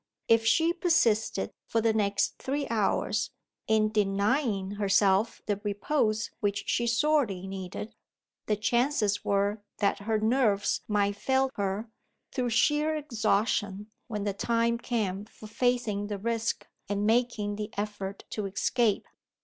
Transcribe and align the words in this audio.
If 0.27 0.47
she 0.47 0.73
persisted, 0.73 1.51
for 1.67 1.79
the 1.79 1.93
next 1.93 2.39
three 2.39 2.67
hours, 2.69 3.29
in 3.67 3.91
denying 3.91 4.71
herself 4.81 5.43
the 5.45 5.57
repose 5.63 6.31
which 6.39 6.63
she 6.65 6.87
sorely 6.87 7.45
needed, 7.45 7.93
the 8.47 8.55
chances 8.55 9.23
were 9.23 9.61
that 9.77 9.99
her 9.99 10.17
nerves 10.17 10.81
might 10.87 11.17
fail 11.17 11.51
her, 11.53 11.91
through 12.31 12.49
sheer 12.49 12.95
exhaustion, 12.95 13.91
when 14.07 14.23
the 14.23 14.33
time 14.33 14.79
came 14.79 15.25
for 15.25 15.45
facing 15.45 16.07
the 16.07 16.17
risk 16.17 16.65
and 16.89 17.05
making 17.05 17.57
the 17.57 17.69
effort 17.77 18.23
to 18.31 18.47
escape. 18.47 19.07